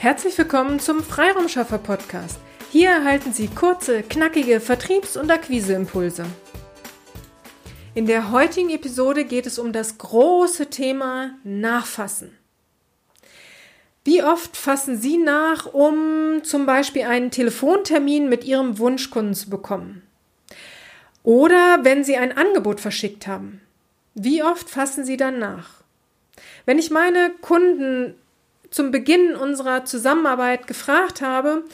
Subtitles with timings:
[0.00, 2.38] Herzlich willkommen zum Freiraumschaffer Podcast.
[2.72, 6.24] Hier erhalten Sie kurze, knackige Vertriebs- und Akquiseimpulse.
[7.94, 12.34] In der heutigen Episode geht es um das große Thema Nachfassen.
[14.02, 20.00] Wie oft fassen Sie nach, um zum Beispiel einen Telefontermin mit Ihrem Wunschkunden zu bekommen?
[21.24, 23.60] Oder wenn Sie ein Angebot verschickt haben?
[24.14, 25.82] Wie oft fassen Sie dann nach?
[26.64, 28.14] Wenn ich meine Kunden
[28.70, 31.64] zum Beginn unserer Zusammenarbeit gefragt habe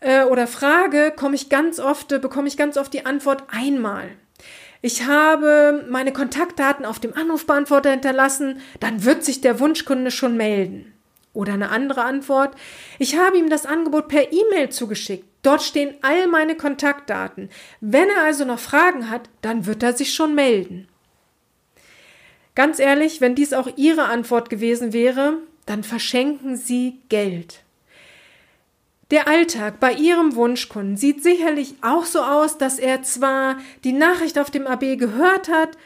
[0.00, 4.10] äh, oder frage, komme ich ganz oft, bekomme ich ganz oft die Antwort einmal.
[4.84, 10.92] Ich habe meine Kontaktdaten auf dem Anrufbeantworter hinterlassen, dann wird sich der Wunschkunde schon melden.
[11.34, 12.56] Oder eine andere Antwort.
[12.98, 15.24] Ich habe ihm das Angebot per E-Mail zugeschickt.
[15.42, 17.48] Dort stehen all meine Kontaktdaten.
[17.80, 20.88] Wenn er also noch Fragen hat, dann wird er sich schon melden.
[22.54, 27.62] Ganz ehrlich, wenn dies auch Ihre Antwort gewesen wäre, dann verschenken Sie Geld.
[29.10, 34.38] Der Alltag bei Ihrem Wunschkunden sieht sicherlich auch so aus, dass er zwar die Nachricht
[34.38, 35.76] auf dem AB gehört hat,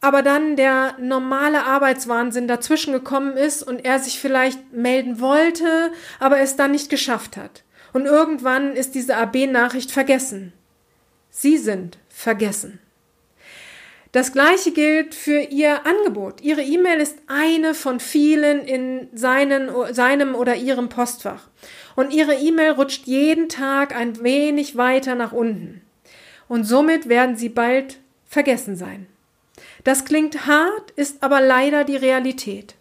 [0.00, 6.38] aber dann der normale Arbeitswahnsinn dazwischen gekommen ist und er sich vielleicht melden wollte, aber
[6.38, 7.64] es dann nicht geschafft hat.
[7.92, 10.52] Und irgendwann ist diese AB-Nachricht vergessen.
[11.28, 12.78] Sie sind vergessen.
[14.12, 16.40] Das gleiche gilt für Ihr Angebot.
[16.40, 21.48] Ihre E-Mail ist eine von vielen in seinen, seinem oder Ihrem Postfach.
[21.94, 25.82] Und Ihre E-Mail rutscht jeden Tag ein wenig weiter nach unten.
[26.48, 29.06] Und somit werden Sie bald vergessen sein.
[29.84, 32.74] Das klingt hart, ist aber leider die Realität.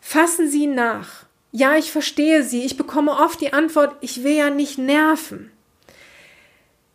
[0.00, 1.24] Fassen Sie nach.
[1.50, 2.64] Ja, ich verstehe Sie.
[2.64, 5.50] Ich bekomme oft die Antwort, ich will ja nicht nerven.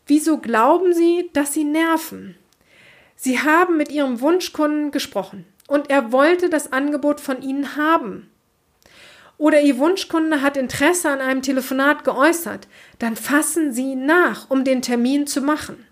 [0.06, 2.36] Wieso glauben Sie, dass Sie nerven?
[3.18, 8.30] Sie haben mit Ihrem Wunschkunden gesprochen und er wollte das Angebot von Ihnen haben.
[9.40, 12.68] Oder Ihr Wunschkunde hat Interesse an einem Telefonat geäußert,
[13.00, 15.84] dann fassen Sie nach, um den Termin zu machen.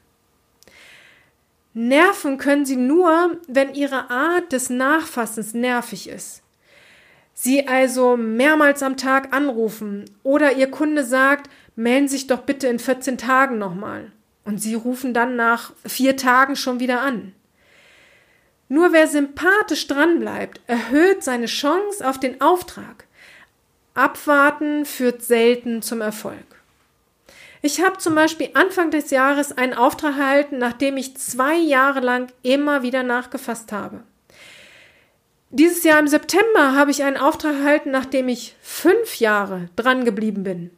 [1.73, 6.41] Nerven können Sie nur, wenn Ihre Art des Nachfassens nervig ist.
[7.33, 12.67] Sie also mehrmals am Tag anrufen oder Ihr Kunde sagt, melden Sie sich doch bitte
[12.67, 14.11] in 14 Tagen nochmal.
[14.45, 17.33] Und sie rufen dann nach vier Tagen schon wieder an.
[18.67, 23.05] Nur wer sympathisch dranbleibt, erhöht seine Chance auf den Auftrag.
[23.93, 26.45] Abwarten führt selten zum Erfolg.
[27.61, 32.27] Ich habe zum Beispiel Anfang des Jahres einen Auftrag erhalten, nachdem ich zwei Jahre lang
[32.43, 34.03] immer wieder nachgefasst habe.
[35.49, 40.43] Dieses Jahr im September habe ich einen Auftrag erhalten, nachdem ich fünf Jahre dran geblieben
[40.43, 40.71] bin.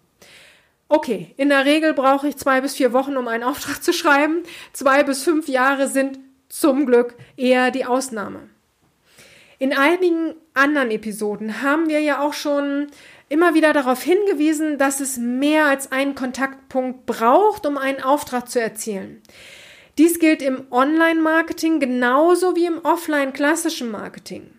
[0.89, 4.43] Okay, in der Regel brauche ich zwei bis vier Wochen, um einen Auftrag zu schreiben.
[4.71, 8.49] Zwei bis fünf Jahre sind zum Glück eher die Ausnahme.
[9.59, 12.87] In einigen anderen Episoden haben wir ja auch schon
[13.27, 18.61] immer wieder darauf hingewiesen, dass es mehr als einen Kontaktpunkt braucht, um einen Auftrag zu
[18.61, 19.21] erzielen.
[19.97, 24.51] Dies gilt im Online-Marketing genauso wie im offline-klassischen Marketing.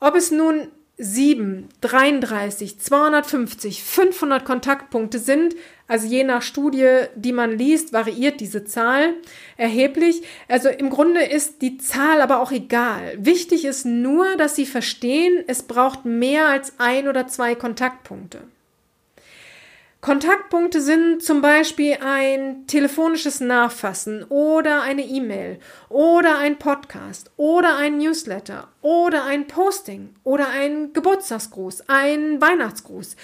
[0.00, 0.68] Ob es nun
[1.02, 5.56] 7, 33, 250, 500 Kontaktpunkte sind.
[5.88, 9.14] Also je nach Studie, die man liest, variiert diese Zahl
[9.56, 10.22] erheblich.
[10.48, 13.14] Also im Grunde ist die Zahl aber auch egal.
[13.18, 18.42] Wichtig ist nur, dass Sie verstehen, es braucht mehr als ein oder zwei Kontaktpunkte.
[20.02, 27.98] Kontaktpunkte sind zum Beispiel ein telefonisches Nachfassen oder eine E-Mail oder ein Podcast oder ein
[27.98, 33.14] Newsletter oder ein Posting oder ein Geburtstagsgruß, ein Weihnachtsgruß.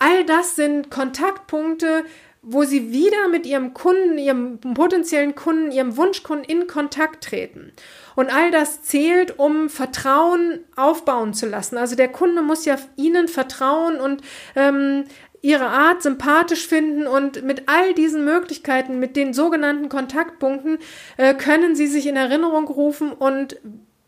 [0.00, 2.04] All das sind Kontaktpunkte,
[2.44, 7.72] wo Sie wieder mit Ihrem Kunden, Ihrem potenziellen Kunden, Ihrem Wunschkunden in Kontakt treten.
[8.14, 11.76] Und all das zählt, um Vertrauen aufbauen zu lassen.
[11.78, 14.22] Also der Kunde muss ja Ihnen vertrauen und
[14.54, 15.04] ähm,
[15.44, 20.78] ihre Art sympathisch finden und mit all diesen Möglichkeiten, mit den sogenannten Kontaktpunkten,
[21.18, 23.60] äh, können sie sich in Erinnerung rufen und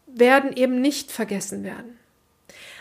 [0.06, 1.98] werden eben nicht vergessen werden.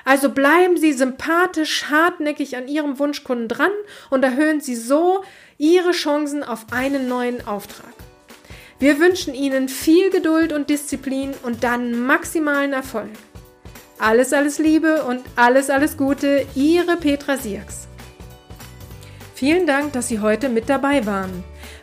[0.05, 3.71] Also bleiben Sie sympathisch, hartnäckig an Ihrem Wunschkunden dran
[4.11, 5.23] und erhöhen Sie so
[5.57, 7.93] Ihre Chancen auf einen neuen Auftrag.
[8.77, 13.09] Wir wünschen Ihnen viel Geduld und Disziplin und dann maximalen Erfolg.
[13.97, 17.87] Alles, alles Liebe und alles, alles Gute, Ihre Petra Sierks.
[19.33, 21.43] Vielen Dank, dass Sie heute mit dabei waren.